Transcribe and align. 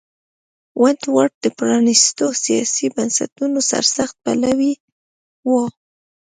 ونټ 0.81 1.01
ورت 1.15 1.33
د 1.43 1.47
پرانیستو 1.57 2.25
سیاسي 2.43 2.87
بنسټونو 2.95 3.59
سرسخت 3.71 4.15
پلوی 4.23 4.73
و. 5.49 5.51